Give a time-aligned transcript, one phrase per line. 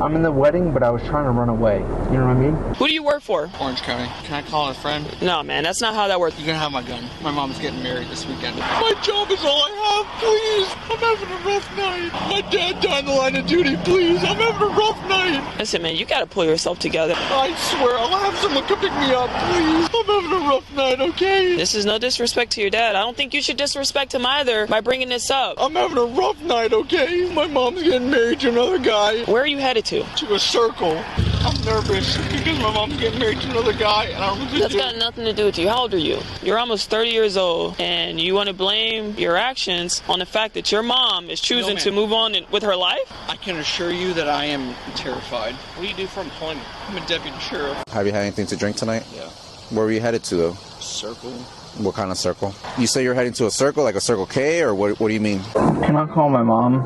[0.00, 1.78] I'm in the wedding, but I was trying to run away.
[1.78, 1.84] You
[2.18, 2.54] know what I mean?
[2.74, 3.50] Who do you work for?
[3.60, 4.10] Orange County.
[4.24, 5.06] Can I call a friend?
[5.22, 6.38] No, man, that's not how that works.
[6.38, 7.04] You can have my gun.
[7.22, 8.58] My mom's getting married this weekend.
[8.58, 10.06] My job is all I have.
[10.20, 10.68] Please.
[10.90, 12.12] I'm having a rough night.
[12.28, 13.76] My dad died in the line of duty.
[13.78, 14.18] Please.
[14.24, 15.58] I'm having a rough night.
[15.58, 17.14] Listen, man, you gotta pull yourself together.
[17.16, 19.30] I swear, I'll have someone come pick me up.
[19.30, 19.88] Please.
[19.94, 21.56] I'm having a rough night, okay?
[21.56, 22.96] This is no disrespect to your dad.
[22.96, 25.56] I don't think you should disrespect him either by bringing this up.
[25.58, 27.32] I'm having a rough night, okay?
[27.32, 29.24] My mom's getting married to another guy.
[29.24, 30.02] Where are you headed to?
[30.02, 31.02] To a circle.
[31.44, 34.74] I'm nervous because my mom's getting married to another guy, and I don't know That's
[34.74, 35.68] got nothing to do with you.
[35.68, 36.18] How old are you?
[36.42, 40.54] You're almost 30 years old, and you want to blame your actions on the fact
[40.54, 43.12] that your mom is choosing No, to move on in- with her life?
[43.28, 45.54] I can assure you that I am terrified.
[45.54, 46.66] What do you do for employment?
[46.88, 47.82] I'm a deputy sheriff.
[47.92, 49.04] Have you had anything to drink tonight?
[49.14, 49.28] Yeah.
[49.70, 50.54] Where were you headed to though?
[50.80, 51.32] Circle.
[51.78, 52.54] What kind of circle?
[52.78, 55.00] You say you're heading to a circle, like a Circle K, or what?
[55.00, 55.40] What do you mean?
[55.54, 56.84] Can I call my mom?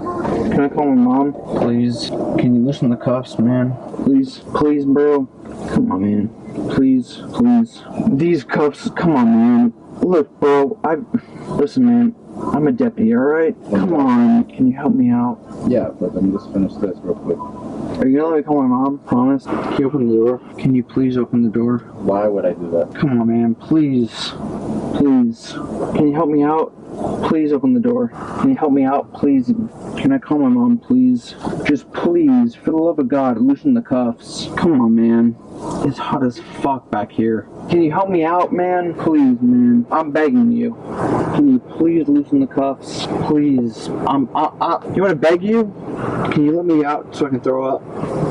[0.53, 1.33] Can I call my mom?
[1.59, 2.09] Please.
[2.39, 3.77] Can you loosen the cuffs, man?
[4.05, 4.39] Please.
[4.55, 5.27] Please, bro.
[5.70, 6.70] Come on, man.
[6.75, 7.20] Please.
[7.33, 7.83] Please.
[8.09, 9.73] These cuffs, come on, man.
[10.03, 10.97] Look, bro, I.
[11.55, 12.14] Listen, man.
[12.39, 13.57] I'm a deputy, alright?
[13.70, 14.45] Come on.
[14.45, 15.41] Can you help me out?
[15.69, 17.39] Yeah, but let me just finish this real quick.
[17.98, 18.98] Are you gonna let me call my mom?
[19.07, 19.45] Promise?
[19.47, 20.39] Can you open the door?
[20.59, 21.79] Can you please open the door?
[21.95, 22.95] Why would I do that?
[22.95, 23.55] Come on, man.
[23.55, 24.33] Please.
[24.97, 25.52] Please.
[25.94, 26.72] Can you help me out?
[27.28, 28.08] Please open the door.
[28.41, 29.12] Can you help me out?
[29.12, 29.47] Please.
[29.98, 31.34] Can I call my mom, please?
[31.64, 34.48] Just please, for the love of God, loosen the cuffs.
[34.56, 35.36] Come on, man.
[35.86, 37.48] It's hot as fuck back here.
[37.69, 38.94] Can you help me out, man?
[38.94, 39.86] Please, man.
[39.91, 40.74] I'm begging you.
[41.34, 43.07] Can you please loosen the cuffs?
[43.27, 43.89] Please.
[44.07, 44.34] I'm.
[44.34, 45.64] I, I, you want to beg you?
[46.33, 47.83] Can you let me out so I can throw up?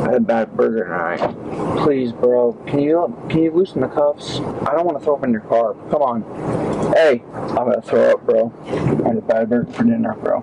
[0.08, 1.84] I had a bad burger tonight.
[1.84, 2.54] Please, bro.
[2.68, 4.40] Can you can you loosen the cuffs?
[4.40, 5.74] I don't want to throw up in your car.
[5.90, 6.55] Come on.
[6.96, 8.54] Hey, I'm gonna throw up, bro.
[8.64, 10.40] I had a bad burger for dinner, bro.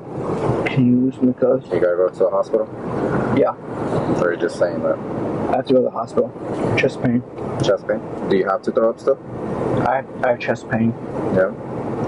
[0.67, 1.65] Can you loosen the cuffs?
[1.73, 2.69] You gotta go to the hospital?
[3.39, 3.55] Yeah.
[4.21, 4.99] Or are you just saying that?
[5.49, 6.31] I have to go to the hospital.
[6.77, 7.23] Chest pain.
[7.65, 8.01] Chest pain?
[8.29, 9.19] Do you have to throw up still?
[9.89, 10.93] I I have chest pain.
[11.35, 11.53] Yeah.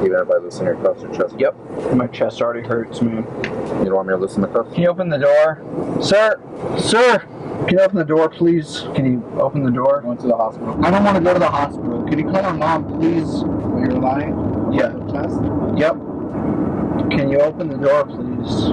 [0.04, 1.36] Even if I loosen your cuffs, your chest.
[1.38, 1.94] Yep.
[1.94, 3.24] My chest already hurts, man.
[3.78, 4.74] You don't want me to loosen the cuffs?
[4.74, 5.62] Can you open the door?
[6.02, 6.38] Sir!
[6.78, 7.26] Sir!
[7.66, 8.82] Can you open the door, please?
[8.94, 10.02] Can you open the door?
[10.02, 10.84] Going to the hospital.
[10.84, 12.04] I don't want to go to the hospital.
[12.04, 13.40] Can you call my mom, please?
[13.80, 14.72] You're lying?
[14.72, 14.92] Yeah.
[15.10, 15.40] Chest?
[15.78, 15.94] Yep.
[17.10, 18.72] Can you open the door, please?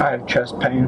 [0.00, 0.86] I have chest pain.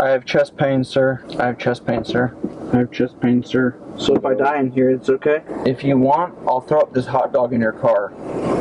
[0.00, 1.24] I have chest pain, sir.
[1.38, 2.36] I have chest pain, sir.
[2.72, 3.76] I have chest pain, sir.
[3.98, 5.42] So if I die in here, it's okay?
[5.64, 8.12] If you want, I'll throw up this hot dog in your car.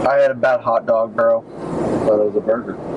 [0.08, 1.42] I had a bad hot dog, bro.
[1.42, 2.93] thought it was a burger.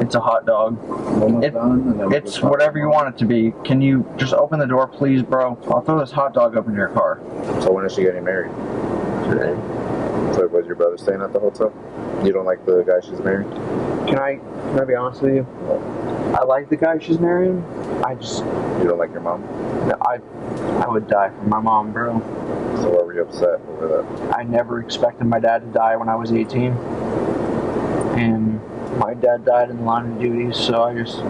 [0.00, 0.78] It's a hot dog.
[0.88, 3.52] Oh it- done, It's whatever you want it to be.
[3.64, 5.58] Can you just open the door, please, bro?
[5.68, 7.20] I'll throw this hot dog up in your car.
[7.60, 8.50] So when is she getting married?
[9.24, 9.54] Today.
[10.34, 11.72] So was your brother staying at the hotel?
[12.24, 13.50] You don't like the guy she's married?
[14.08, 15.46] Can I can I be honest with you?
[16.38, 17.64] I like the guy she's marrying.
[18.04, 19.42] I just You don't like your mom?
[20.02, 20.18] I
[20.84, 22.20] I would die for my mom, bro.
[22.76, 24.34] So why were you upset over that?
[24.36, 26.72] I never expected my dad to die when I was 18.
[28.16, 28.60] And
[28.98, 31.22] my dad died in the line of duty, so I just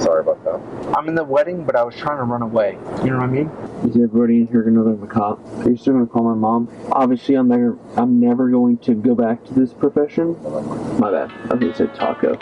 [0.00, 0.96] Sorry about that.
[0.96, 2.72] I'm in the wedding, but I was trying to run away.
[3.04, 3.48] You know what I mean?
[3.84, 5.38] Is everybody in here gonna know that a cop?
[5.64, 6.68] Are you still gonna call my mom?
[6.90, 10.36] Obviously, I'm never, I'm never going to go back to this profession.
[10.98, 11.30] My bad.
[11.44, 12.36] I think it said taco.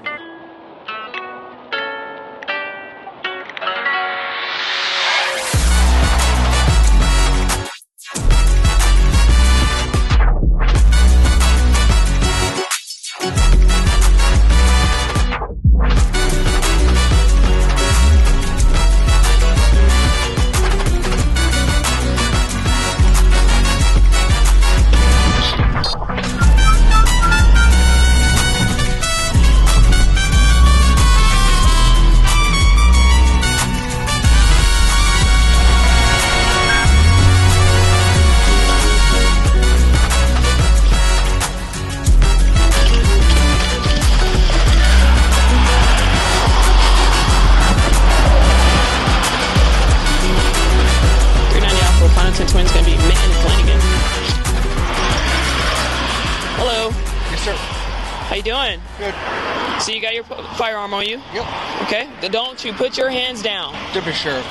[60.92, 61.20] Firearm on you?
[61.34, 61.82] Yep.
[61.82, 62.08] Okay.
[62.20, 63.72] Then don't you put your hands down.
[63.92, 64.46] Deputy Sheriff.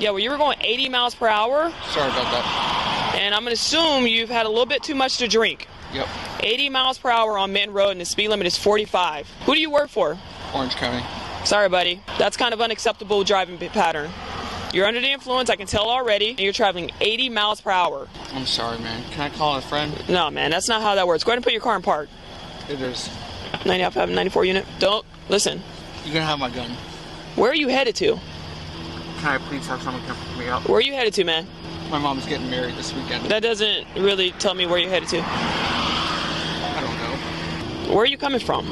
[0.00, 3.14] Yeah, well, you were going 80 miles per hour, Sorry about that.
[3.18, 5.68] and I'm gonna assume you've had a little bit too much to drink.
[5.94, 6.06] Yep.
[6.40, 9.26] 80 miles per hour on Minton Road, and the speed limit is 45.
[9.46, 10.18] Who do you work for?
[10.54, 11.02] Orange County.
[11.46, 12.02] Sorry, buddy.
[12.18, 14.10] That's kind of unacceptable driving pattern.
[14.74, 18.08] You're under the influence, I can tell already, and you're traveling 80 miles per hour.
[18.34, 19.02] I'm sorry, man.
[19.12, 19.94] Can I call a friend?
[20.10, 21.24] No, man, that's not how that works.
[21.24, 22.08] Go ahead and put your car in park.
[22.68, 23.08] It is.
[23.64, 24.66] 95, 94 unit.
[24.78, 25.62] Don't listen.
[26.04, 26.70] You're gonna have my gun.
[27.34, 28.18] Where are you headed to?
[29.18, 30.68] Can I please have someone come pick me up?
[30.68, 31.46] Where are you headed to, man?
[31.90, 33.24] My mom's getting married this weekend.
[33.26, 35.22] That doesn't really tell me where you're headed to.
[35.24, 37.94] I don't know.
[37.94, 38.66] Where are you coming from?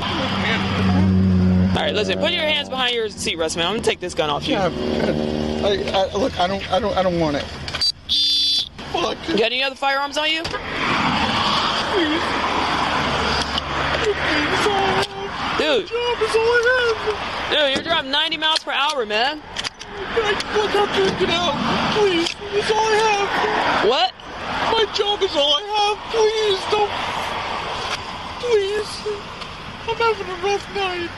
[0.00, 1.70] Man.
[1.70, 2.18] All right, listen.
[2.18, 3.66] Put your hands behind your seat rest, man.
[3.66, 4.54] I'm gonna take this gun off you.
[4.54, 4.70] Yeah.
[5.62, 7.44] I, I, look, I don't, I don't, I don't want it.
[8.92, 9.16] Fuck.
[9.28, 10.42] You got any other firearms on you?
[15.60, 17.50] Dude, Job is all I have.
[17.50, 19.42] dude, you're driving 90 miles per hour, man.
[20.16, 21.54] Look up to get out?
[21.94, 22.34] Please.
[22.52, 23.88] That's all I have.
[23.88, 24.14] What?
[24.72, 25.98] My job is all I have.
[26.10, 26.90] Please don't.
[28.40, 28.90] Please.
[29.86, 31.10] I'm having a rough night.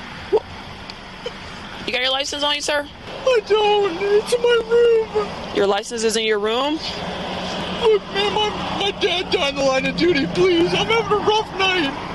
[1.86, 2.88] You got your license on you, sir?
[3.24, 3.96] I don't.
[4.00, 5.28] It's in my room.
[5.54, 6.80] Your license is in your room?
[7.82, 8.48] Look, man, my,
[8.80, 10.26] my dad died in the line of duty.
[10.28, 10.74] Please.
[10.74, 12.08] I'm having a rough night.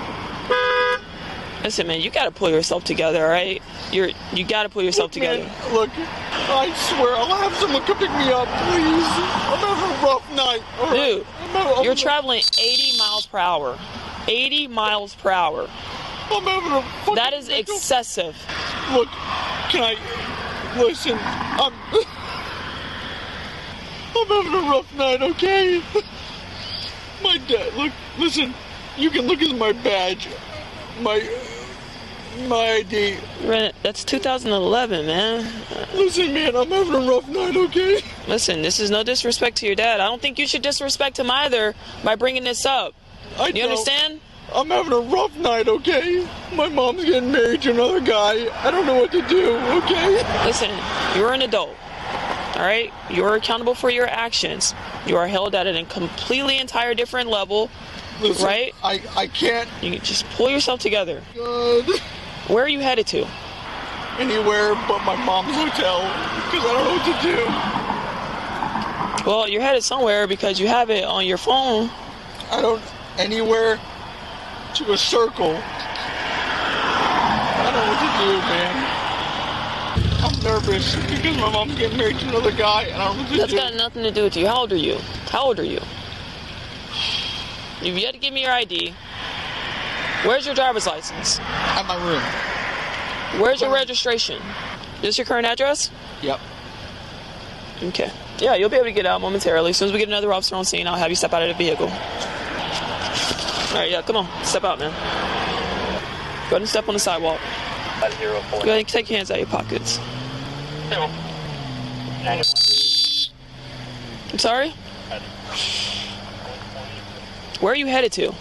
[1.63, 3.61] Listen, man, you gotta pull yourself together, all right?
[3.91, 5.43] You're you gotta pull yourself together.
[5.43, 9.05] Man, look, I swear I'll have someone come pick me up, please.
[9.49, 10.61] I'm having a rough night.
[10.79, 10.95] all?
[10.95, 13.77] Dude, you're traveling 80 miles per hour.
[14.27, 15.67] 80 miles per hour.
[16.29, 18.35] I'm having a fucking That is mental- excessive.
[18.91, 19.07] Look,
[19.69, 19.95] can I
[20.77, 21.17] listen?
[21.21, 21.73] I'm
[24.15, 25.81] I'm having a rough night, okay?
[27.23, 28.53] My dad, look, listen.
[28.95, 30.27] You can look at my badge,
[31.01, 31.21] my
[32.47, 33.17] my ID.
[33.43, 35.51] Ren- That's 2011, man.
[35.95, 38.01] Listen, man, I'm having a rough night, okay?
[38.27, 39.99] Listen, this is no disrespect to your dad.
[39.99, 41.73] I don't think you should disrespect him either
[42.03, 42.93] by bringing this up.
[43.39, 44.21] I You don't- understand?
[44.53, 46.25] I'm having a rough night, okay?
[46.53, 48.47] My mom's getting married to another guy.
[48.63, 50.23] I don't know what to do, okay?
[50.45, 50.71] Listen,
[51.17, 51.75] you're an adult.
[52.55, 52.93] All right?
[53.09, 54.73] You're accountable for your actions.
[55.05, 57.69] You are held at a completely entire different level.
[58.21, 58.73] Listen, Right?
[58.83, 61.21] I, I can't You can just pull yourself together.
[61.39, 61.81] uh,
[62.47, 63.27] Where are you headed to?
[64.19, 66.01] anywhere but my mom's hotel
[66.49, 67.37] because I don't know what to do.
[69.29, 71.91] Well, you're headed somewhere because you have it on your phone.
[72.49, 72.81] I don't
[73.19, 73.77] anywhere
[74.75, 75.61] to a circle.
[77.57, 78.73] I don't know what to do, man.
[80.25, 83.31] I'm nervous because my mom's getting married to another guy, and I don't know what
[83.33, 83.57] to That's do.
[83.57, 84.47] got nothing to do with you.
[84.47, 84.97] How old are you?
[85.29, 85.79] How old are you?
[87.81, 88.93] You've yet to give me your ID.
[90.23, 91.39] Where's your driver's license?
[91.39, 93.41] At my room.
[93.41, 94.41] Where's your registration?
[95.01, 95.91] This your current address?
[96.21, 96.39] Yep.
[97.83, 98.11] Okay.
[98.39, 99.69] Yeah, you'll be able to get out momentarily.
[99.71, 101.49] As soon as we get another officer on scene, I'll have you step out of
[101.49, 101.87] the vehicle.
[101.87, 104.45] All right, yeah, come on.
[104.45, 104.91] Step out, man.
[106.49, 107.39] Go ahead and step on the sidewalk.
[108.63, 109.99] Go ahead and take your hands out of your pockets.
[114.31, 114.73] I'm sorry?
[117.59, 118.33] Where are you headed to?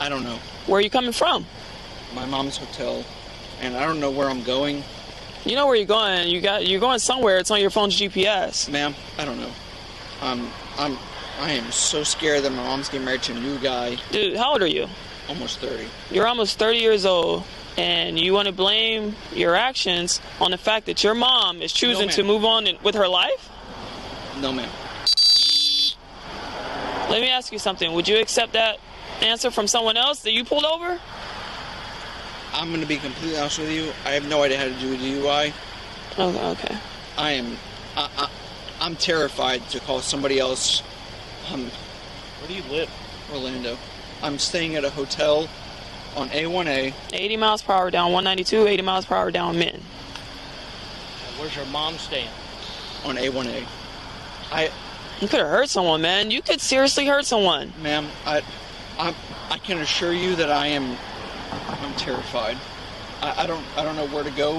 [0.00, 0.38] I don't know.
[0.66, 1.46] Where are you coming from?
[2.14, 3.04] My mom's hotel,
[3.60, 4.82] and I don't know where I'm going.
[5.44, 6.28] You know where you're going.
[6.28, 7.38] You got you're going somewhere.
[7.38, 8.68] It's on your phone's GPS.
[8.70, 9.50] Ma'am, I don't know.
[10.22, 10.96] Um, I'm,
[11.38, 13.96] I am so scared that my mom's getting married to a new guy.
[14.10, 14.88] Dude, how old are you?
[15.28, 15.86] Almost 30.
[16.10, 17.44] You're almost 30 years old,
[17.76, 22.06] and you want to blame your actions on the fact that your mom is choosing
[22.06, 22.16] ma'am.
[22.16, 23.50] to move on in, with her life?
[24.40, 24.70] No, ma'am.
[27.10, 27.92] Let me ask you something.
[27.92, 28.78] Would you accept that
[29.20, 30.98] answer from someone else that you pulled over?
[32.52, 33.92] I'm gonna be completely honest with you.
[34.04, 35.52] I have no idea how to do a DUI.
[36.18, 36.76] Oh, okay.
[37.18, 37.56] I am,
[37.96, 38.30] I, I,
[38.80, 40.82] I'm terrified to call somebody else.
[41.52, 41.64] Um,
[42.40, 42.90] Where do you live?
[43.32, 43.76] Orlando.
[44.22, 45.48] I'm staying at a hotel
[46.16, 49.80] on A1A 80 miles per hour down 192, 80 miles per hour down Minton.
[51.28, 52.28] And Where's your mom staying?
[53.04, 53.66] on A1A.
[54.50, 54.70] I,
[55.20, 56.30] You could have hurt someone, man.
[56.30, 57.72] You could seriously hurt someone.
[57.82, 58.42] ma'am, I,
[58.98, 59.14] I,
[59.50, 60.96] I can assure you that I am,
[61.68, 62.58] I'm terrified.
[63.22, 64.58] I, I don't, I don't know where to go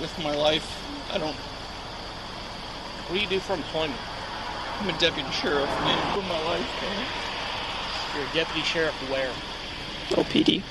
[0.00, 0.80] with my life.
[1.12, 1.34] I don't.
[1.34, 3.98] What do you do for employment?
[4.80, 6.82] I'm a deputy sheriff, man, for my life.
[6.82, 7.06] Man.
[8.14, 9.30] You're a deputy sheriff where?
[10.16, 10.62] Oh, OPD.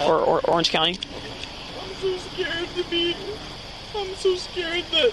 [0.00, 0.98] Or, or Orange County.
[1.82, 3.16] I'm so scared to be.
[3.96, 5.12] I'm so scared that.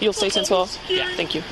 [0.00, 0.78] You'll stay 10 12?
[0.88, 1.42] Yeah, thank you.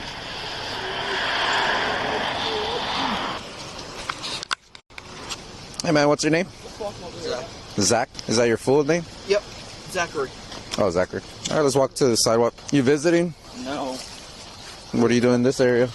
[5.83, 6.47] Hey man, what's your name?
[7.21, 7.47] Zach.
[7.79, 8.09] Zach.
[8.29, 9.05] Is that your full name?
[9.29, 9.43] Yep,
[9.91, 10.31] Zachary.
[10.79, 11.23] Oh, Zachary.
[11.51, 12.55] All right, let's walk to the sidewalk.
[12.73, 13.35] You visiting?
[13.65, 13.97] No.
[14.93, 15.89] What are you doing in this area?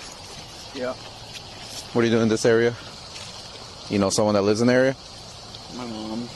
[0.73, 0.93] Yeah.
[1.93, 2.73] What are you doing in this area?
[3.89, 4.95] You know someone that lives in the area?
[5.75, 6.29] My mom.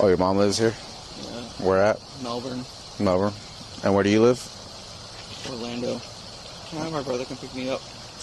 [0.00, 0.74] Oh, your mom lives here?
[0.74, 1.66] Yeah.
[1.66, 2.00] Where at?
[2.22, 2.64] Melbourne.
[2.98, 3.34] Melbourne.
[3.84, 4.57] And where do you live?
[5.50, 6.00] Orlando.
[6.68, 7.80] Can I have my brother come pick me up?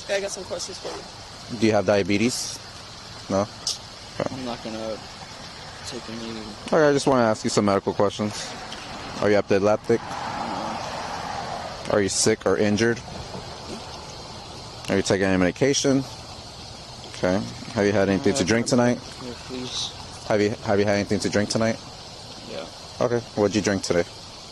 [0.08, 1.60] Hey, I got some questions for you.
[1.60, 2.60] Do you have diabetes?
[3.29, 3.48] No?
[4.32, 4.98] I'm not gonna
[5.88, 6.39] take any.
[6.67, 8.51] Okay, I just want to ask you some medical questions.
[9.22, 10.01] Are you epileptic?
[11.91, 13.00] Are you sick or injured?
[14.89, 16.03] Are you taking any medication?
[17.13, 17.41] Okay.
[17.74, 19.00] Have you had anything to uh, drink tonight?
[19.00, 19.91] Here, please.
[20.27, 21.79] Have you have you had anything to drink tonight?
[22.51, 22.65] Yeah.
[23.01, 23.20] Okay.
[23.36, 24.03] What'd you drink today?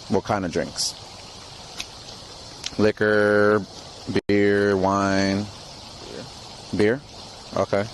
[0.10, 0.96] What kind of drinks?
[2.80, 3.62] Liquor,
[4.28, 5.46] beer, wine.
[6.10, 6.26] Beer.
[6.76, 7.02] Beer?
[7.56, 7.86] Okay.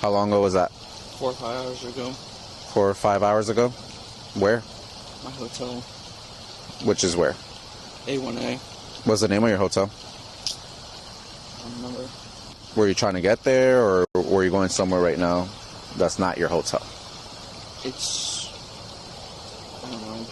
[0.00, 0.72] How long ago was that?
[0.72, 2.10] Four or five hours ago.
[2.72, 3.68] Four or five hours ago.
[4.34, 4.62] Where?
[5.24, 5.80] My hotel.
[6.84, 7.32] Which is where?
[8.06, 8.58] A1A.
[9.06, 9.88] What's the name of your hotel?
[11.58, 12.08] I don't remember.
[12.74, 15.48] Were you trying to get there, or were you going somewhere right now
[15.96, 16.84] that's not your hotel?
[17.84, 18.48] It's.
[19.84, 20.24] I don't know.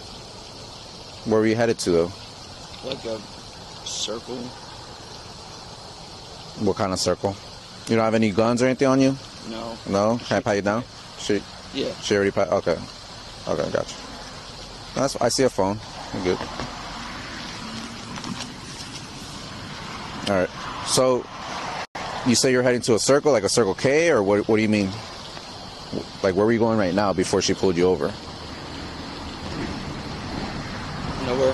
[1.25, 2.11] Where were you headed to, though?
[2.83, 3.19] Like a
[3.87, 4.35] circle.
[6.65, 7.35] What kind of circle?
[7.87, 9.15] You don't have any guns or anything on you?
[9.49, 9.77] No.
[9.87, 10.19] No?
[10.25, 10.83] Can I pat you down?
[11.19, 11.41] She,
[11.73, 11.93] Yeah.
[12.01, 12.49] she already pat.
[12.49, 12.77] Okay.
[13.47, 13.95] Okay, gotcha.
[14.95, 15.15] That's.
[15.21, 15.79] I see a phone.
[16.13, 16.37] You're good.
[20.29, 20.49] All right.
[20.87, 21.25] So,
[22.25, 24.47] you say you're heading to a circle, like a Circle K, or what?
[24.49, 24.89] What do you mean?
[26.23, 28.07] Like, where were you going right now before she pulled you over?
[31.25, 31.53] Nowhere.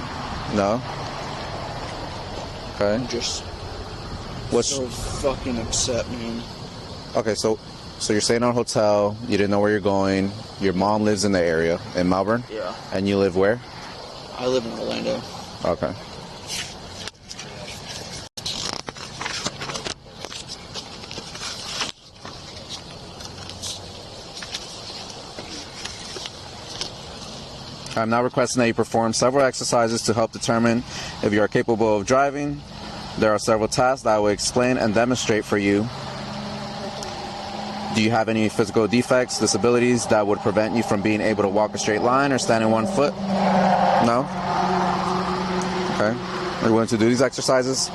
[0.55, 0.81] No.
[2.75, 2.95] Okay.
[2.95, 3.43] I'm just
[4.51, 6.41] What's so fucking upset, man.
[7.15, 7.33] okay?
[7.35, 7.57] So,
[7.99, 9.17] so you're staying at a hotel.
[9.23, 10.31] You didn't know where you're going.
[10.61, 12.73] Your mom lives in the area in Melbourne, Yeah.
[12.91, 13.59] and you live where?
[14.37, 15.21] I live in Orlando.
[15.65, 15.93] Okay.
[27.95, 30.83] I'm now requesting that you perform several exercises to help determine
[31.21, 32.59] if you are capable of driving.
[33.19, 35.87] There are several tasks that I will explain and demonstrate for you.
[37.93, 41.49] Do you have any physical defects, disabilities that would prevent you from being able to
[41.49, 43.13] walk a straight line or stand in one foot?
[44.03, 44.27] No?
[45.93, 46.17] Okay.
[46.17, 47.91] Are you willing to do these exercises?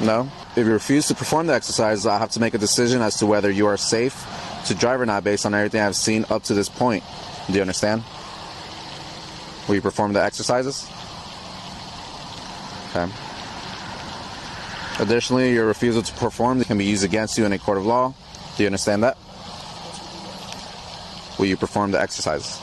[0.00, 0.28] No?
[0.56, 3.26] If you refuse to perform the exercises, I'll have to make a decision as to
[3.26, 4.26] whether you are safe
[4.66, 7.04] to drive or not based on everything I've seen up to this point.
[7.46, 8.02] Do you understand?
[9.68, 10.88] Will you perform the exercises?
[12.90, 13.12] Okay.
[14.98, 18.14] Additionally, your refusal to perform can be used against you in a court of law.
[18.56, 19.18] Do you understand that?
[21.38, 22.58] Will you perform the exercises?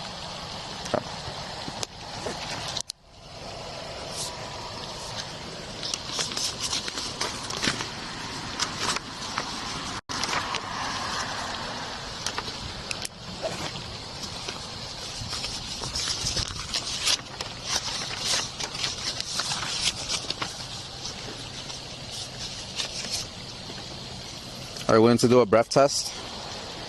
[24.96, 26.14] Are you willing to do a breath test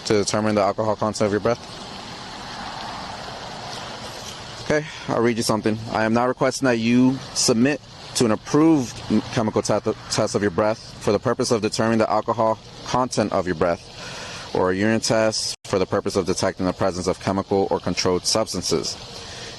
[0.06, 1.58] to determine the alcohol content of your breath?
[4.62, 5.76] Okay, I'll read you something.
[5.90, 7.80] I am now requesting that you submit
[8.14, 8.96] to an approved
[9.32, 9.80] chemical te-
[10.12, 14.54] test of your breath for the purpose of determining the alcohol content of your breath,
[14.54, 18.24] or a urine test for the purpose of detecting the presence of chemical or controlled
[18.24, 18.94] substances.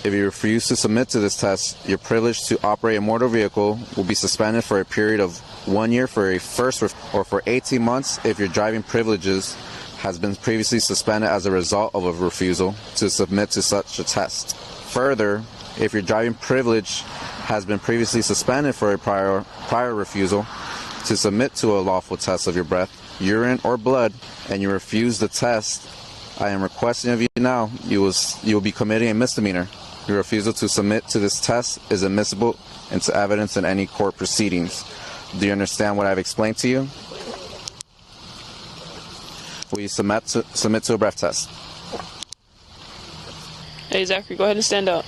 [0.05, 3.77] If you refuse to submit to this test, your privilege to operate a motor vehicle
[3.97, 6.81] will be suspended for a period of one year for a first
[7.13, 9.55] or for 18 months if your driving privileges
[9.97, 14.03] has been previously suspended as a result of a refusal to submit to such a
[14.03, 14.55] test.
[14.55, 15.43] Further,
[15.79, 17.01] if your driving privilege
[17.45, 20.45] has been previously suspended for a prior prior refusal
[21.05, 24.13] to submit to a lawful test of your breath, urine, or blood,
[24.49, 25.87] and you refuse the test,
[26.39, 29.67] I am requesting of you now, you will you will be committing a misdemeanor.
[30.07, 32.57] Your refusal to submit to this test is admissible
[32.91, 34.85] into evidence in any court proceedings.
[35.35, 36.87] Do you understand what I've explained to you?
[39.71, 41.49] Will you submit to, submit to a breath test?
[43.89, 45.05] Hey, Zachary, go ahead and stand up.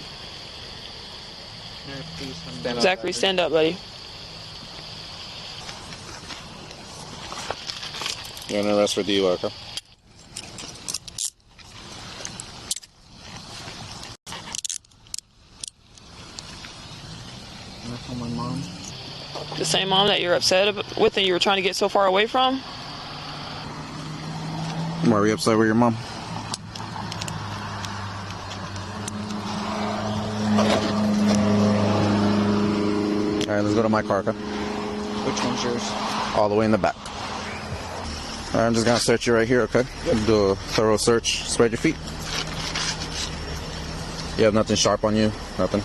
[1.86, 2.36] Here, please.
[2.36, 3.78] Stand up, Zachary, stand up, buddy.
[8.50, 9.54] You're under arrest for DUI, okay?
[19.70, 22.26] same mom that you're upset with and you were trying to get so far away
[22.26, 22.60] from?
[25.06, 25.96] Why are you upset with your mom?
[33.48, 34.32] All right, let's go to my car, okay?
[34.32, 35.92] Which one's yours?
[36.36, 36.96] All the way in the back.
[36.98, 39.84] All right, I'm just gonna search you right here, okay?
[40.06, 40.26] Yep.
[40.26, 41.48] Do a thorough search.
[41.48, 41.96] Spread your feet.
[44.40, 45.84] You have nothing sharp on you, nothing.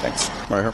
[0.00, 0.30] Thanks.
[0.48, 0.72] Right here.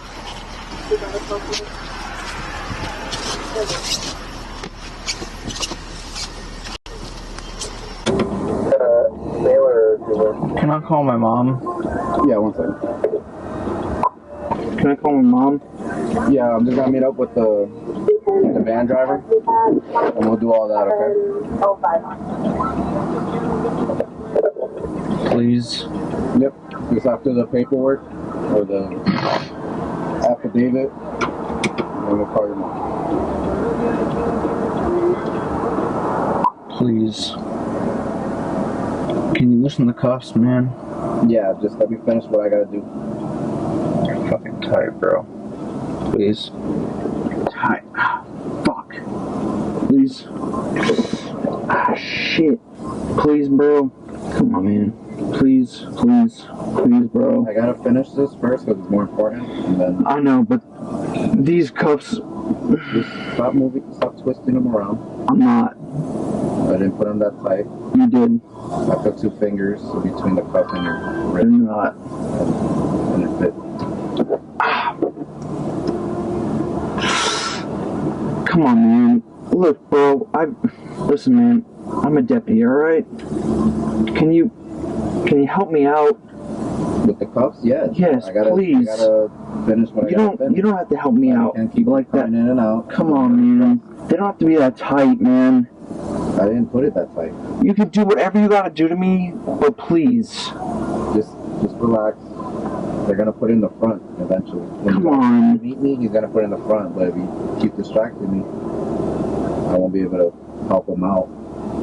[10.58, 11.60] Can I call my mom?
[12.28, 12.78] Yeah, one second.
[14.78, 15.60] Can I call my mom?
[16.32, 17.68] Yeah, I'm just gonna meet up with the
[18.54, 21.12] the van driver, and we'll do all that, okay?
[25.30, 25.84] Please.
[26.38, 26.54] Yep.
[26.92, 28.02] Just after the paperwork
[28.52, 29.15] or the
[30.56, 32.86] affidavit, and we'll call your mom.
[36.70, 37.32] Please.
[39.36, 40.72] Can you loosen the cuffs, man?
[41.28, 42.82] Yeah, just let me finish what I gotta do.
[44.06, 45.24] You're fucking tight, bro.
[46.10, 46.50] Please.
[47.50, 47.82] Tight.
[47.94, 48.24] Ah,
[48.64, 48.94] fuck.
[49.88, 50.26] Please.
[51.68, 52.58] Ah, shit.
[53.18, 53.90] Please, bro.
[54.36, 54.92] Come on, man.
[55.34, 56.44] Please, please,
[56.76, 57.46] please, bro.
[57.48, 60.62] I gotta finish this first because it's more important, and then I know, but
[61.44, 62.10] these cuffs,
[62.92, 64.98] just stop moving, stop twisting them around.
[65.28, 65.76] I'm not.
[66.68, 67.66] I didn't put them that tight.
[67.96, 68.40] You did.
[68.90, 71.94] I put two fingers between the cuff and your wrist, not.
[73.14, 73.54] and it fit.
[78.46, 79.22] Come on, man.
[79.50, 80.28] Look, bro.
[80.34, 80.46] I
[81.04, 81.64] listen, man.
[82.04, 82.64] I'm a deputy.
[82.64, 83.04] All right.
[84.16, 84.50] Can you
[85.26, 86.20] can you help me out?
[87.06, 87.90] With the cuffs, yes.
[87.94, 88.88] Yes, I gotta, please.
[88.88, 89.30] I gotta
[89.66, 90.56] finish what You I don't finish.
[90.56, 92.26] you don't have to help me I out can't keep like that.
[92.26, 92.90] in and out.
[92.90, 93.80] Come on, man.
[94.08, 95.68] They don't have to be that tight, man.
[96.40, 97.32] I didn't put it that tight.
[97.62, 100.28] You can do whatever you gotta do to me, but please,
[101.14, 101.32] Just,
[101.62, 102.18] just relax.
[103.06, 104.62] They're gonna put in the front eventually.
[104.82, 105.62] When come you on.
[105.62, 106.96] meet me, he's gonna put in the front.
[106.96, 108.44] But if you keep distracting me,
[109.70, 111.28] I won't be able to help him out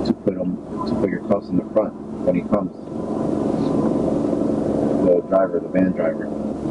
[0.05, 0.57] to put him
[0.87, 1.93] to put your cuffs in the front
[2.25, 2.75] when he comes.
[5.03, 6.25] The driver, the van driver.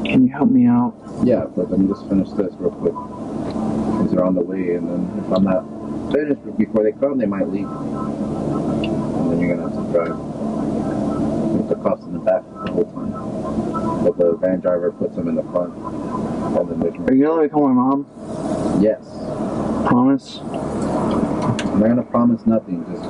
[0.04, 0.94] Can you help me out?
[1.22, 2.94] Yeah, but let me just finish this real quick.
[2.94, 5.64] Because they're on the way, and then if I'm not
[6.10, 7.68] finished before they come, they might leave.
[7.68, 12.84] And then you're gonna have to drive with the cuffs in the back the whole
[12.86, 13.12] time.
[14.04, 15.74] But the van driver puts them in the front.
[15.76, 18.06] And then they Are you gonna let me call my mom?
[18.82, 19.04] yes.
[19.86, 20.38] Promise.
[20.40, 22.84] I'm not gonna promise nothing.
[22.90, 23.04] Just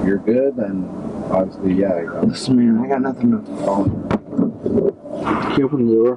[0.00, 0.84] if you're good, then
[1.32, 2.20] obviously, yeah.
[2.22, 2.84] Listen, man.
[2.84, 3.64] I got nothing to.
[3.64, 4.07] calling.
[5.58, 6.16] Can you open the door?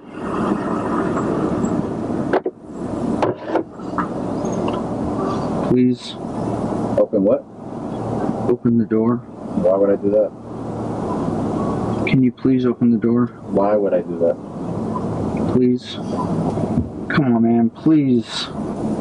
[5.70, 6.12] Please
[7.00, 7.44] Open what?
[8.52, 9.16] open the door.
[9.18, 10.32] Why would I do that?
[12.08, 13.28] Can you please open the door?
[13.50, 14.36] Why would I do that?
[15.54, 15.96] Please.
[17.10, 17.72] Come on, man.
[17.72, 18.46] Please.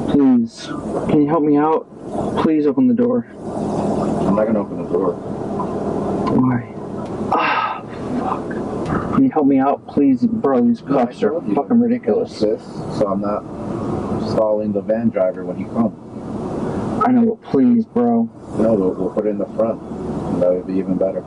[0.09, 0.69] Please.
[1.11, 1.87] Can you help me out?
[2.43, 3.27] Please open the door.
[3.31, 5.13] I'm not gonna open the door.
[6.33, 6.80] Why?
[9.21, 9.25] Fuck.
[9.25, 10.27] Can you help me out, please?
[10.27, 11.55] Bro, these cuffs are you.
[11.55, 12.41] fucking ridiculous.
[12.41, 12.63] This,
[12.99, 13.43] so I'm not
[14.33, 15.97] stalling the van driver when he comes.
[17.05, 18.31] I know, but please, bro.
[18.59, 19.81] No, we'll, we'll put it in the front.
[20.41, 21.23] That would be even better.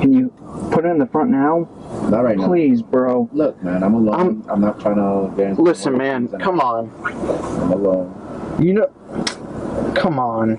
[0.00, 0.28] Can you
[0.70, 1.68] put it in the front now?
[2.10, 2.46] Not right now.
[2.46, 3.28] Please, bro.
[3.32, 4.14] Look, man, I'm alone.
[4.14, 6.28] I'm- I'm, not trying to get into Listen, man.
[6.40, 6.90] Come on.
[7.02, 8.58] than I'm alone.
[8.60, 9.94] You know.
[9.94, 10.58] Come on.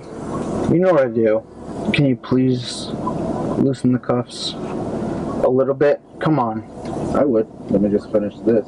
[0.74, 1.44] You know what I do.
[1.94, 2.88] Can you please
[3.58, 4.54] loosen the cuffs
[5.44, 6.02] a little bit?
[6.20, 6.64] Come on.
[7.16, 7.48] I would.
[7.70, 8.66] Let me just finish this.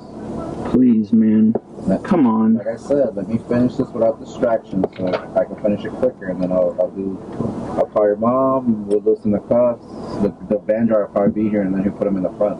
[0.72, 1.54] Please, man.
[1.88, 2.56] That- Come on.
[2.56, 6.28] Like I said, let me finish this without distractions so I can finish it quicker
[6.30, 7.18] and then I'll, I'll do,
[7.78, 9.86] I'll call your mom, we'll loosen the cuffs,
[10.22, 12.32] the, the van driver will probably be here and then he'll put them in the
[12.38, 12.60] front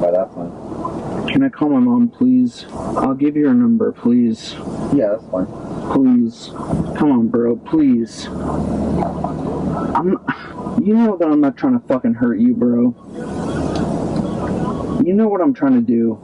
[0.00, 1.26] by that time.
[1.26, 2.64] Can I call my mom, please?
[2.72, 4.54] I'll give you her number, please.
[4.94, 5.46] Yeah, that's fine.
[5.92, 6.50] Please.
[6.96, 7.56] Come on, bro.
[7.56, 8.26] Please.
[9.94, 10.18] I'm.
[10.82, 12.94] You know that I'm not trying to fucking hurt you, bro.
[15.10, 16.20] You know what I'm trying to do.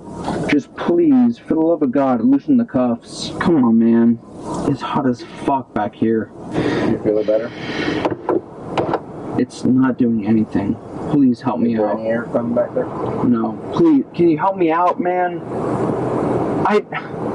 [0.48, 3.32] Just please, for the love of God, loosen the cuffs.
[3.40, 4.20] Come on, man.
[4.70, 6.30] It's hot as fuck back here.
[6.52, 7.50] You feel it better?
[9.40, 10.76] It's not doing anything.
[11.10, 11.98] Please help me out.
[11.98, 12.84] any air coming back there?
[13.24, 13.58] No.
[13.74, 15.40] Please, can you help me out, man?
[16.64, 16.84] I.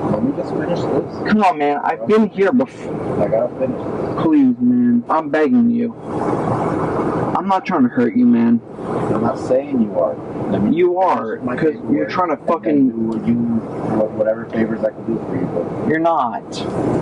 [0.10, 1.30] Let me just finish this.
[1.30, 1.80] Come on, man.
[1.84, 3.22] I've been here before.
[3.22, 4.24] I gotta finish this.
[4.24, 5.04] Please, man.
[5.10, 5.92] I'm begging you.
[7.42, 8.62] I'm not trying to hurt you, man.
[8.78, 10.16] I'm not saying you are.
[10.52, 12.90] Let me You are, because you're trying to fucking.
[13.26, 13.36] You,
[14.16, 16.52] whatever favors I can do for you, but you're not.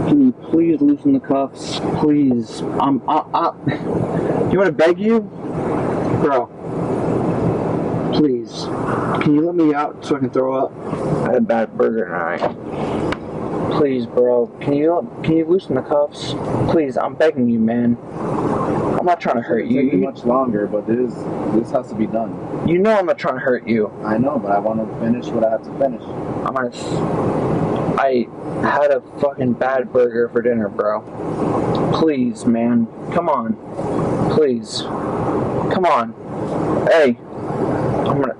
[0.07, 1.81] Can you please loosen the cuffs?
[1.99, 2.61] Please.
[2.61, 3.01] I'm.
[3.09, 3.51] I, I,
[4.49, 5.19] you want to beg you,
[6.21, 6.45] bro?
[8.13, 8.63] Please.
[9.21, 10.71] Can you let me out so I can throw up?
[11.27, 13.77] I had a bad burger tonight.
[13.77, 14.47] Please, bro.
[14.61, 16.33] Can you can you loosen the cuffs?
[16.71, 17.97] Please, I'm begging you, man.
[18.99, 19.93] I'm not trying to hurt you.
[19.93, 21.13] much longer, but this
[21.53, 22.67] this has to be done.
[22.67, 23.89] You know I'm not trying to hurt you.
[24.03, 26.01] I know, but I want to finish what I have to finish.
[26.03, 26.67] I'm gonna.
[26.67, 28.27] s- I
[28.61, 31.01] had a fucking bad burger for dinner, bro.
[31.97, 32.87] Please, man.
[33.13, 33.53] Come on.
[34.35, 34.81] Please.
[34.81, 36.13] Come on.
[36.91, 37.17] Hey.
[38.05, 38.35] I'm gonna.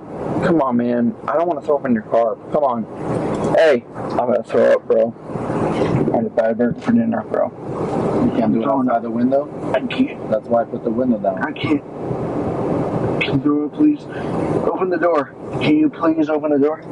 [0.46, 1.14] Come on, man.
[1.26, 2.36] I don't want to throw up in your car.
[2.52, 3.54] Come on.
[3.54, 3.84] Hey.
[3.96, 5.10] I'm gonna throw up, bro.
[6.20, 7.46] I had a bad burger for dinner, bro.
[7.46, 9.72] You can't do it oh, Throwing outside the window.
[9.72, 10.30] I can't.
[10.30, 11.42] That's why I put the window down.
[11.42, 11.82] I can't.
[13.22, 14.02] Can you throw up, please?
[14.70, 15.34] Open the door.
[15.62, 16.82] Can you please open the door?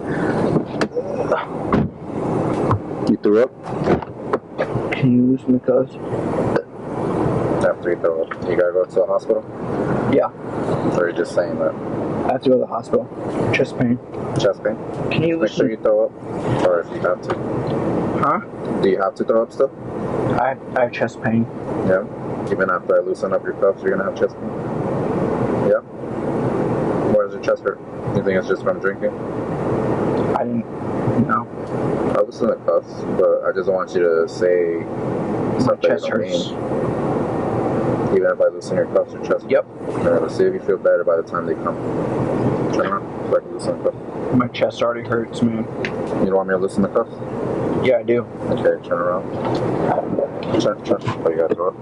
[3.10, 5.94] You threw up Can you loosen the cuffs?
[7.66, 8.32] after you throw up.
[8.48, 9.44] You gotta go to the hospital.
[10.10, 10.30] Yeah.
[10.96, 11.74] Or are you just saying that?
[11.74, 13.06] I have to go to the hospital.
[13.54, 13.98] Chest pain.
[14.40, 14.76] Chest pain.
[15.10, 17.97] Can you Make sure you throw up, or if you have to.
[18.20, 18.40] Huh?
[18.82, 19.70] Do you have to throw up still?
[20.40, 21.46] I, I have chest pain.
[21.86, 22.04] Yeah.
[22.50, 24.48] Even after I loosen up your cuffs, you're gonna have chest pain.
[25.70, 25.80] Yeah.
[27.14, 27.78] Why does your chest hurt?
[28.16, 29.10] You think it's just from drinking?
[30.36, 30.66] I didn't.
[31.28, 31.46] No.
[32.18, 36.48] I loosen the cuffs, but I just want you to say My stuff chest hurts.
[36.48, 36.58] mean.
[38.16, 39.46] Even if I loosen your cuffs, your chest.
[39.48, 39.64] Yep.
[39.88, 41.76] Alright, let's see if you feel better by the time they come.
[42.72, 43.30] Turn around.
[43.30, 44.34] So I can loosen the cuffs.
[44.34, 45.64] My chest already hurts, man.
[46.24, 47.10] You don't want me to loosen the cuffs?
[47.84, 48.22] Yeah, I do.
[48.50, 49.30] Okay, turn around.
[50.60, 50.98] Turn, turn.
[51.02, 51.76] Oh, you gotta go up.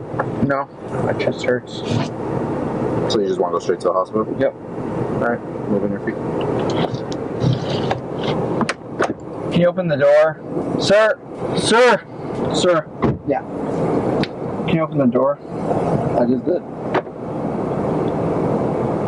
[0.44, 0.68] No.
[1.04, 1.78] My chest hurts.
[3.12, 4.26] So you just want to go straight to the hospital?
[4.38, 4.54] Yep.
[5.22, 6.16] Alright, moving your feet.
[9.52, 10.40] Can you open the door?
[10.80, 11.18] Sir!
[11.56, 12.04] Sir!
[12.54, 12.86] Sir!
[13.26, 13.40] Yeah.
[14.66, 15.38] Can you open the door?
[16.18, 16.62] I just did.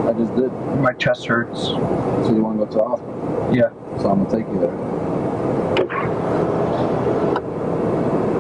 [0.06, 0.52] I just did.
[0.80, 1.64] My chest hurts.
[1.64, 3.50] So you want to go to the hospital?
[3.52, 3.70] Yeah.
[4.00, 4.97] So I'm gonna take you there.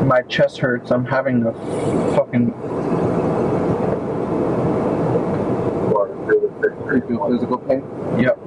[0.08, 0.90] My chest hurts.
[0.90, 1.52] I'm having a
[2.16, 2.46] fucking.
[7.10, 7.82] You physical pain?
[8.18, 8.38] Yep.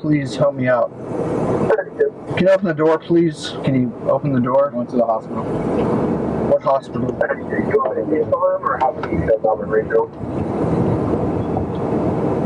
[0.00, 0.90] Please help me out.
[2.36, 3.50] Can you open the door, please?
[3.62, 4.72] Can you open the door?
[4.72, 5.44] Going to the hospital.
[5.44, 7.06] What hospital?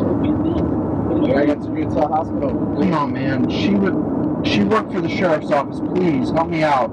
[1.25, 2.49] Did I get to the hospital?
[2.49, 3.49] Come on, man.
[3.49, 4.45] She would.
[4.45, 5.79] She worked for the sheriff's office.
[5.93, 6.91] Please help me out.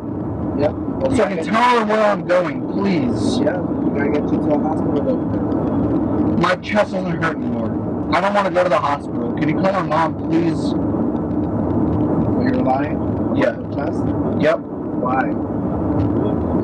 [0.59, 0.73] Yep.
[0.73, 2.67] Well, So I can tell her where I'm going.
[2.73, 3.39] Please.
[3.39, 5.17] Yeah, You gotta get to the hospital though.
[6.39, 7.71] My chest doesn't hurt anymore.
[8.15, 9.35] I don't want to go to the hospital.
[9.35, 10.73] Can you call my mom, please?
[12.39, 13.35] When you're lying?
[13.37, 13.57] Yeah.
[13.75, 14.03] Chest?
[14.41, 14.74] Yep.
[15.05, 15.29] Why?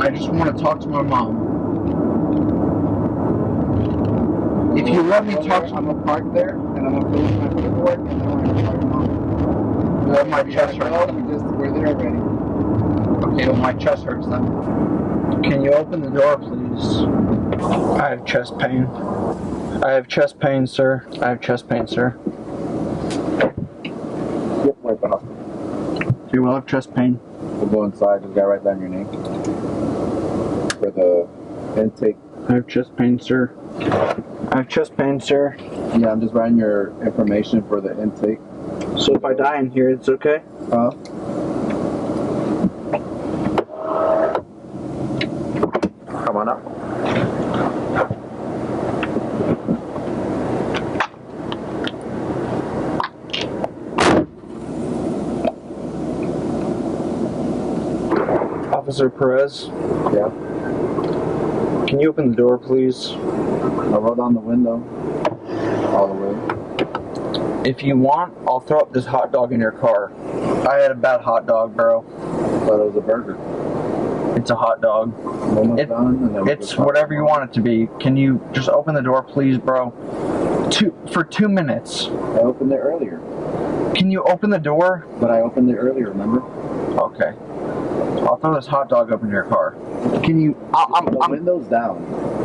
[0.02, 1.36] I just want to talk to my mom.
[4.78, 7.48] If you let me talk to I'm gonna park there and I'm gonna finish my
[7.48, 10.08] paperwork and then I'm gonna call your mom.
[10.08, 11.12] well, my chest gotta hurts.
[11.12, 12.16] go, you just we're there already.
[13.26, 15.42] Okay, well, my chest hurts then.
[15.42, 17.04] Can you open the door, please?
[18.00, 18.86] I have chest pain.
[19.84, 21.06] I have chest pain, sir.
[21.20, 22.16] I have chest pain, sir.
[24.64, 26.10] Yep, right at the hospital.
[26.12, 27.20] Do you will have chest pain?
[27.60, 29.06] We'll go inside, just gotta write down your name.
[30.78, 31.28] For the
[31.76, 32.16] intake.
[32.48, 33.54] I have chest pain, sir.
[34.50, 35.56] I have chest pain, sir.
[35.58, 38.38] Yeah, I'm just writing your information for the intake.
[38.98, 40.42] So if I die in here, it's okay?
[40.70, 40.92] Huh?
[58.72, 59.68] Officer Perez,
[60.12, 60.28] Yeah.
[61.86, 63.10] can you open the door, please?
[63.12, 64.82] I rolled down the window
[65.92, 67.68] all the way.
[67.68, 70.12] If you want, I'll throw up this hot dog in your car.
[70.68, 72.02] I had a bad hot dog, bro.
[72.02, 73.36] Thought it was a burger.
[74.36, 75.12] It's a hot dog.
[75.78, 77.88] It- done, and then we It's whatever you want it to be.
[77.98, 79.92] Can you just open the door, please, bro?
[80.70, 82.08] Two for two minutes.
[82.08, 83.20] I opened it earlier,
[83.94, 85.04] Can you open the door?
[85.20, 86.08] but I opened it earlier.
[86.10, 86.42] Remember?
[86.96, 87.32] Okay.
[88.30, 89.72] I'll throw this hot dog up in your car.
[90.22, 90.56] Can you?
[90.72, 91.06] I, I'm.
[91.06, 91.30] The I'm.
[91.32, 91.98] window's down.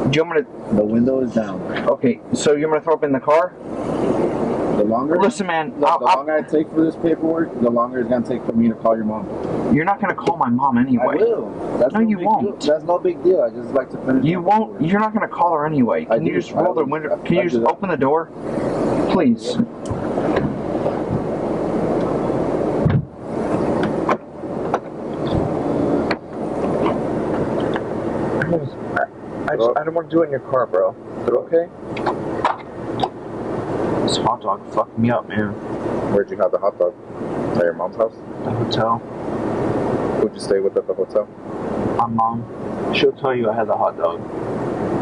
[0.10, 0.76] Do you want me to?
[0.78, 1.62] The window is down.
[1.88, 2.20] Okay.
[2.34, 3.54] So you want me to throw up in the car?
[4.78, 5.80] The longer, Listen, man.
[5.80, 8.44] the, I'll- the I'll- longer I take for this paperwork, the longer it's gonna take
[8.46, 9.26] for me to call your mom.
[9.76, 11.14] you're not gonna call my mom anyway.
[11.14, 11.78] I will.
[11.80, 12.60] That's No, you big won't.
[12.62, 12.74] Deal.
[12.74, 13.42] That's no big deal.
[13.44, 14.26] I just like to finish.
[14.26, 14.72] You won't.
[14.74, 14.92] paperwork.
[14.92, 16.08] You're not gonna call her anyway.
[16.10, 16.42] I Can you do.
[16.42, 17.16] just roll the I- window?
[17.24, 18.26] Can I you just open the door,
[19.12, 19.56] please?
[29.56, 30.92] I, just, I don't want to do it in your car, bro.
[31.22, 31.68] Is it okay?
[34.06, 35.50] This hot dog fucked me up, man.
[36.14, 36.94] Where'd you have the hot dog?
[37.58, 38.14] At your mom's house?
[38.44, 38.98] The hotel.
[40.20, 41.26] Who'd you stay with at the hotel?
[41.98, 42.94] My mom.
[42.94, 44.20] She'll tell you I had the hot dog.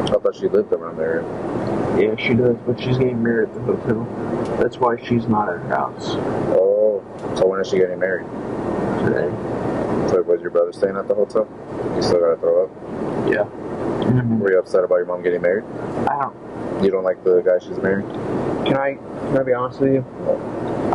[0.10, 1.22] I thought she lived around there.
[2.00, 4.56] Yeah, she does, but she's getting married at the hotel.
[4.60, 6.12] That's why she's not at her house
[6.56, 7.04] Oh,
[7.36, 8.26] so when is she getting married?
[9.04, 9.30] today.
[10.10, 11.48] So was your brother staying at the hotel?
[11.96, 12.72] You still gotta throw up.
[13.32, 13.63] Yeah.
[14.14, 14.40] Mhm.
[14.40, 15.64] Were you upset about your mom getting married?
[16.08, 16.84] I don't.
[16.84, 18.06] You don't like the guy she's married?
[18.66, 18.96] Can I?
[18.96, 20.06] Can I be honest with you?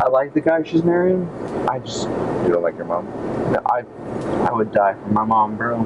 [0.01, 1.27] I like the guy she's marrying.
[1.69, 3.05] I just, You don't like your mom?
[3.51, 3.83] No, I,
[4.47, 5.83] I would die for my mom, bro.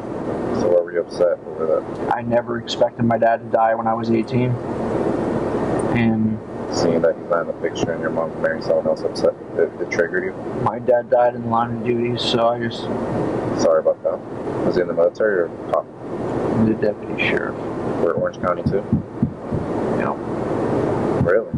[0.62, 2.16] So why were you upset over that?
[2.16, 4.52] I never expected my dad to die when I was 18.
[5.96, 6.38] And
[6.72, 9.70] Seeing that he's not in the picture and your mom marrying someone else upset, it,
[9.82, 10.34] it triggered you?
[10.64, 12.82] my dad died in the line of duty, so I just,
[13.62, 14.18] Sorry about that.
[14.66, 15.86] Was he in the military or cop?
[16.66, 17.56] The deputy sheriff.
[18.04, 18.82] Or Orange County too?
[20.00, 20.16] Know,
[21.24, 21.52] Really?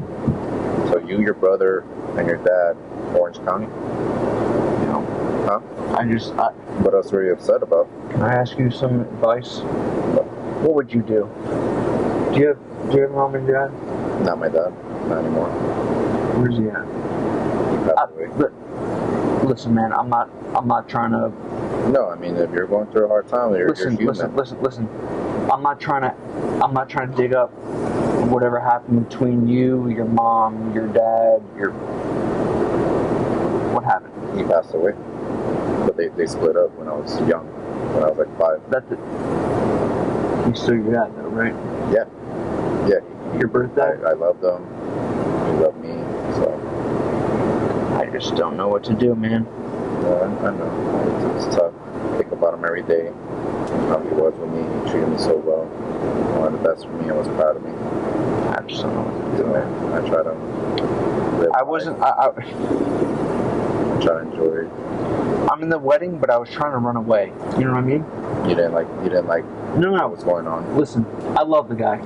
[0.91, 1.83] So you, your brother,
[2.17, 2.75] and your dad,
[3.15, 3.65] Orange County?
[4.85, 5.01] know.
[5.47, 5.95] Huh?
[5.97, 6.49] I just, I,
[6.81, 7.87] What else were you upset about?
[8.11, 9.59] can I ask you some advice?
[10.61, 11.29] What would you do?
[12.33, 13.71] Do you have, do you have mom and dad?
[14.23, 14.73] Not my dad.
[15.07, 15.49] Not anymore.
[16.37, 16.85] Where's he at?
[17.71, 18.27] He passed I, away.
[18.37, 21.31] but listen, man, I'm not, I'm not trying to
[21.91, 24.35] No, I mean, if you're going through a hard time, you're, listen, you're human.
[24.35, 25.51] listen, listen, listen.
[25.51, 26.15] I'm not trying to,
[26.63, 27.51] I'm not trying to dig up
[28.29, 31.71] whatever happened between you, your mom, your dad, your.
[33.71, 34.37] What happened?
[34.37, 34.93] He passed away.
[35.85, 37.45] But they, they split up when I was young.
[37.93, 38.61] When I was like five.
[38.69, 38.99] That's it.
[40.47, 41.53] You still your dad, though, right?
[41.93, 42.05] Yeah.
[42.87, 43.37] Yeah.
[43.37, 44.03] Your I, birthday.
[44.05, 44.65] I loved him.
[45.45, 45.93] He loved me.
[46.35, 46.49] So,
[47.99, 49.45] I just don't know what to do, man.
[50.13, 51.35] I, I know.
[51.35, 51.73] It's, it's tough.
[52.17, 53.11] Think about him every day.
[53.89, 54.61] How he was with me.
[54.61, 55.65] He treated me so well.
[55.65, 57.09] He wanted the best for me.
[57.09, 57.71] I was proud of me.
[57.71, 59.93] I just don't know what to So, man.
[59.93, 60.33] I try to
[61.39, 61.99] live I wasn't.
[62.01, 62.29] I, I,
[64.01, 65.49] try to enjoy it.
[65.49, 67.31] I'm in the wedding, but I was trying to run away.
[67.57, 68.05] You know what I mean?
[68.49, 69.45] You didn't like you didn't like
[69.77, 70.07] No, no.
[70.07, 70.77] What's going on.
[70.77, 71.05] Listen,
[71.37, 71.97] I love the guy.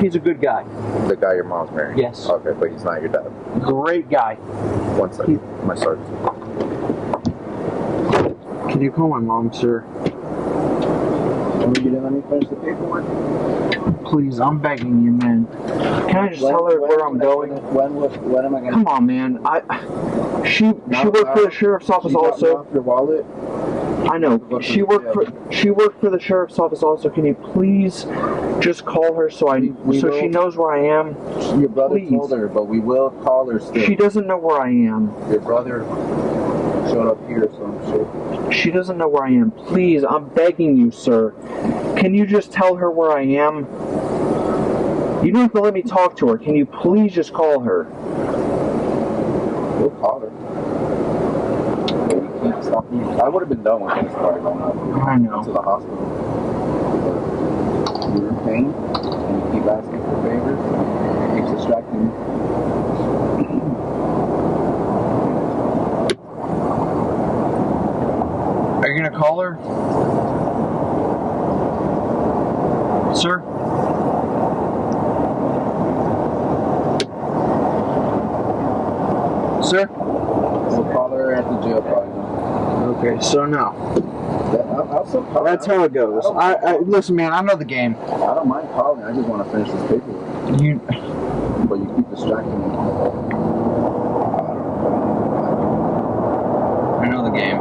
[0.00, 0.64] He's a good guy.
[1.08, 1.98] The guy your mom's married.
[1.98, 2.26] Yes.
[2.26, 3.30] Okay, but he's not your dad.
[3.62, 4.34] Great guy.
[4.96, 5.40] One second.
[5.66, 6.08] My sergeant.
[8.74, 9.84] Can you call my mom, sir?
[11.60, 13.04] You didn't let me finish the paperwork.
[14.04, 15.46] Please, I'm begging you, man.
[16.08, 17.52] Can I just tell her where I'm going?
[17.72, 18.72] When when am I gonna?
[18.72, 19.38] Come on, man.
[19.44, 19.60] I
[20.44, 22.56] she she worked for the sheriff's office also.
[22.56, 23.24] off your wallet.
[24.10, 24.60] I know.
[24.60, 27.08] She worked for she worked for the sheriff's office also.
[27.10, 28.06] Can you please
[28.58, 31.14] just call her so I we so she knows where I am?
[31.60, 32.10] Your brother Please.
[32.10, 33.84] told her, but we will call her still.
[33.84, 35.14] She doesn't know where I am.
[35.30, 35.84] Your brother
[36.88, 38.33] showed up here, so I'm sure.
[38.54, 39.50] She doesn't know where I am.
[39.50, 41.32] Please, I'm begging you, sir.
[41.98, 43.66] Can you just tell her where I am?
[45.24, 46.38] You don't have to let me talk to her.
[46.38, 47.84] Can you please just call her?
[49.80, 50.30] We'll call her.
[52.06, 53.04] But you can't stop me.
[53.20, 54.72] I would have been done with this part by now.
[55.02, 55.42] I know.
[55.44, 55.96] To the hospital.
[58.00, 60.60] But you're in pain, and you keep asking for favors.
[60.60, 62.12] It keeps distracting you.
[69.40, 70.60] Are you gonna call
[73.08, 73.14] her?
[73.14, 73.40] Sir?
[79.62, 79.86] Sir?
[79.86, 82.20] We'll call her at the jail probably.
[83.10, 83.72] Okay, so no.
[84.52, 86.24] That, I'll, I'll still call That's how it goes.
[86.26, 87.32] I, I listen, man.
[87.32, 87.96] I know the game.
[88.02, 89.02] I don't mind calling.
[89.04, 90.60] I just want to finish this paperwork.
[90.60, 90.80] You,
[91.68, 92.64] But you keep distracting me.
[97.00, 97.58] I know the game.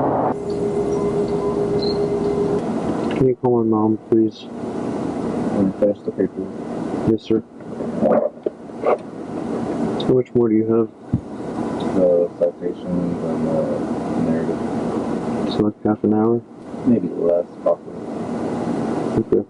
[3.17, 3.27] Can
[3.91, 4.47] you call my mom, please?
[5.57, 5.71] I'm
[6.03, 7.11] the paper.
[7.11, 7.43] Yes, sir.
[10.07, 10.89] How much more do you have?
[11.95, 14.59] The citations and the narrative.
[15.53, 16.41] So like half an hour.
[16.85, 17.93] Maybe less, possibly.
[19.19, 19.43] Okay.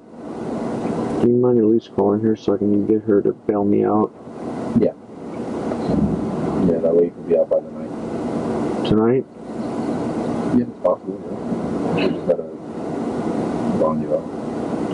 [1.22, 3.86] Do you mind at least calling her so I can get her to bail me
[3.86, 4.12] out
[4.80, 4.94] Yeah.
[6.68, 7.90] Yeah, that way you can be out by the night.
[8.90, 9.26] tonight?
[10.58, 11.20] Yeah, it's possible.
[11.96, 12.06] Yeah.
[12.06, 12.53] You just gotta bond you out.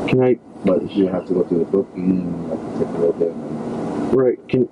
[0.09, 0.39] Can I?
[0.65, 3.31] But you have to go through the booking, like take a little bit,
[4.13, 4.39] Right.
[4.49, 4.67] Can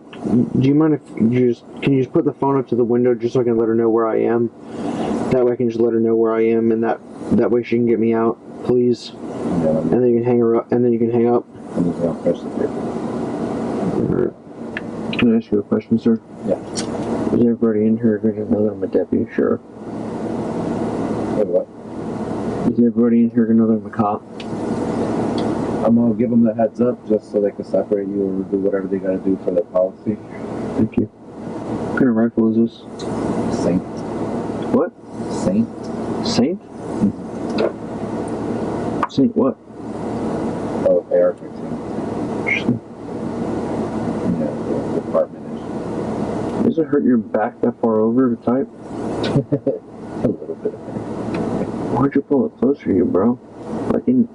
[0.60, 2.84] do you mind if you just can you just put the phone up to the
[2.84, 4.50] window just so I can let her know where I am?
[5.32, 7.00] That way I can just let her know where I am, and that
[7.34, 9.12] that way she can get me out, please.
[9.14, 11.46] Yeah, And then you can hang her up, and then you can hang up.
[11.76, 12.98] I'm just gonna press the paper.
[13.98, 14.34] Alright.
[15.20, 16.20] Can I ask you a question, sir?
[16.46, 16.60] Yeah.
[17.34, 19.62] Is everybody in here going to know that I'm a deputy sheriff?
[19.62, 21.68] Wait, what?
[22.72, 24.22] Is everybody in here going to know that I'm a cop?
[25.88, 28.58] I'm gonna give them the heads up just so they can separate you or do
[28.58, 30.18] whatever they gotta do for their policy.
[30.76, 31.06] Thank you.
[31.06, 32.82] What kind of rifle is this?
[33.64, 33.82] Saint.
[34.76, 34.92] What?
[35.32, 35.66] Saint?
[36.28, 36.60] Saint?
[36.60, 37.16] Mm-hmm.
[39.10, 39.56] Saint what?
[40.92, 41.56] Oh, AR-15.
[42.48, 42.82] Interesting.
[44.42, 44.52] Yeah,
[44.92, 45.62] the department is.
[46.66, 48.68] Does it hurt your back that far over to type?
[50.26, 50.74] a little bit.
[51.96, 53.40] Why'd you pull it closer to you, bro?
[53.94, 54.28] Like in,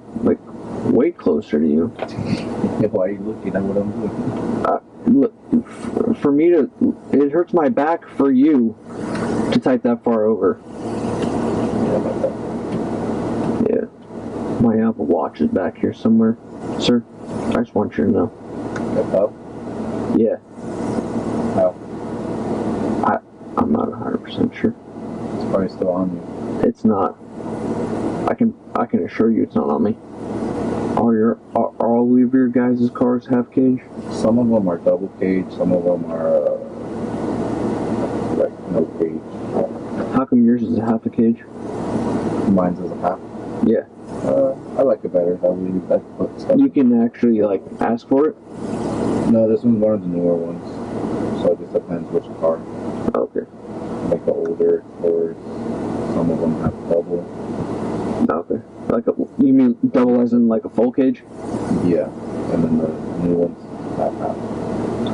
[0.91, 1.93] way closer to you.
[1.99, 4.65] Yeah, why are you looking at what I'm doing?
[4.65, 6.69] Uh, look, for me to,
[7.11, 8.75] it hurts my back for you
[9.51, 10.59] to type that far over.
[13.69, 13.81] Yeah.
[13.81, 14.61] Yeah.
[14.61, 16.37] My Apple Watch is back here somewhere.
[16.79, 17.03] Sir,
[17.49, 18.31] I just want you to know.
[18.95, 20.19] That's?
[20.19, 20.37] Yeah,
[21.55, 21.75] How?
[23.57, 24.73] I'm not 100% sure.
[25.35, 26.67] It's probably still on you.
[26.67, 27.17] It's not.
[28.29, 29.97] I can I can assure you it's not on me.
[30.97, 33.79] Are your are, are all of your guys' cars half cage?
[34.11, 36.57] Some of them are double cage, some of them are uh,
[38.37, 40.13] like no cage.
[40.13, 41.41] How come yours is a half a cage?
[42.49, 43.19] Mine's is a half.
[43.65, 43.85] Yeah.
[44.23, 45.35] Uh, I like it better.
[45.37, 46.59] That I put stuff.
[46.59, 48.35] You can actually like ask for it.
[49.31, 51.41] No, this one's one of the newer ones.
[51.41, 52.57] So it just depends which car.
[53.15, 53.45] Okay.
[54.09, 55.35] Like the older cars,
[56.13, 57.25] some of them have double.
[58.29, 58.72] Okay.
[58.93, 61.23] Like a, you mean double as in like a full cage?
[61.83, 62.05] Yeah,
[62.53, 62.89] and then the
[63.25, 63.57] new ones
[63.97, 64.13] half.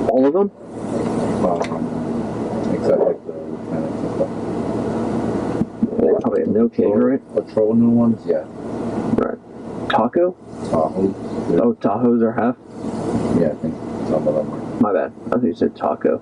[0.10, 0.52] All of them?
[1.46, 4.32] Um, except like the lieutenants and stuff.
[5.98, 7.22] They probably have no cage, right?
[7.34, 8.44] Patrol new ones, yeah.
[9.16, 9.38] Right.
[9.90, 10.36] Taco?
[11.50, 12.58] They're- Oh, Tahoes are half.
[13.40, 13.76] Yeah, I think
[14.10, 14.82] some of them are.
[14.82, 15.14] My bad.
[15.28, 16.22] I thought you said taco.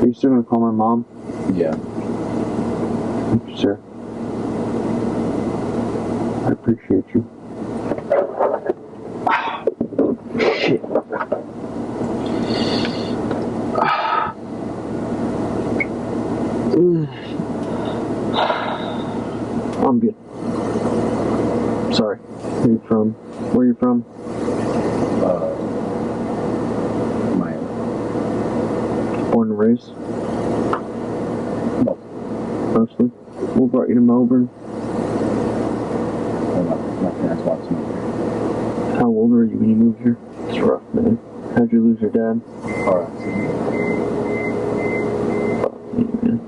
[0.00, 1.04] Are you still gonna call my mom?
[1.52, 1.72] Yeah.
[1.74, 3.78] Thank you, sir.
[3.78, 3.93] I
[6.68, 7.20] appreciate you.
[10.58, 10.82] Shit.
[16.74, 17.06] Mm.
[19.86, 20.14] I'm good.
[21.94, 22.16] Sorry.
[22.18, 23.10] Where you from?
[23.52, 24.04] Where you from?
[25.22, 25.54] Uh,
[27.36, 27.52] my
[29.30, 29.94] Born and raised?
[31.84, 31.98] no,
[32.74, 33.06] Mostly.
[33.54, 34.48] What brought you to Melbourne?
[36.54, 37.74] well, my, my parents want to.
[38.98, 40.16] How old were you when you moved here?
[40.48, 41.18] It's rough, man.
[41.56, 42.40] How'd you lose your dad?
[42.84, 43.50] Car accident.
[45.62, 46.38] Fuck me, man.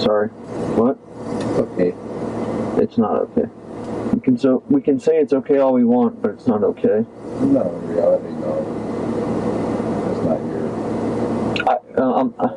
[0.00, 0.28] Sorry.
[0.28, 0.98] What?
[1.50, 1.94] It's okay.
[2.82, 3.48] It's not okay.
[4.12, 7.06] We can so we can say it's okay all we want, but it's not okay.
[7.40, 8.58] No, in reality, no.
[10.10, 11.68] It's not your.
[11.68, 12.48] I, uh, um, uh,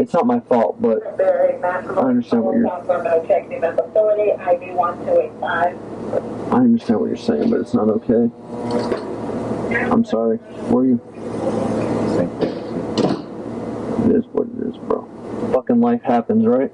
[0.00, 5.78] it's not my fault, but I understand what you're- Authority, ID 1285.
[6.52, 8.28] I understand what you're saying, but it's not okay.
[9.92, 10.40] I'm sorry.
[10.70, 11.00] Were you?
[12.16, 12.56] Same thing.
[14.10, 15.06] It is what it is, bro.
[15.52, 16.72] Fucking life happens, right?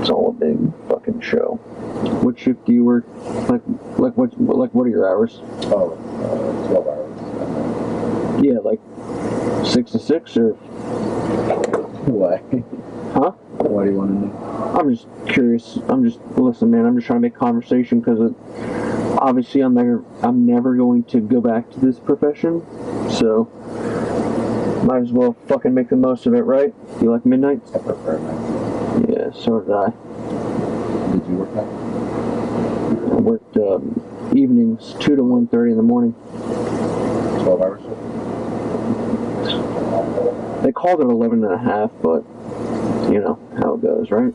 [0.00, 0.08] Really tough.
[0.08, 1.56] It's all a big fucking show.
[2.22, 3.04] What shift do you work?
[3.48, 3.62] Like,
[3.98, 4.40] like what?
[4.40, 5.40] Like, what are your hours?
[5.64, 5.92] Oh,
[6.24, 8.44] uh, 12 hours.
[8.44, 8.80] Yeah, like
[9.66, 10.52] six to six, or
[12.06, 12.38] Why?
[13.12, 13.32] huh?
[13.58, 14.78] Why do you want to know?
[14.78, 15.78] I'm just curious.
[15.88, 16.86] I'm just listen, man.
[16.86, 18.32] I'm just trying to make conversation because
[19.18, 22.64] obviously I'm never, I'm never going to go back to this profession,
[23.10, 23.44] so
[24.86, 26.74] might as well fucking make the most of it, right?
[27.02, 27.60] You like midnight?
[27.74, 28.49] I prefer nights.
[29.32, 29.90] Yeah, so did I.
[31.12, 33.12] Did you work nights?
[33.12, 36.14] I worked um, evenings, two to one thirty in the morning.
[37.42, 37.82] 12 hours?
[40.62, 42.22] They called it 11 and a half, but
[43.10, 44.34] you know how it goes, right?